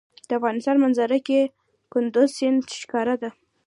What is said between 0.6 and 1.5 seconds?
په منظره کې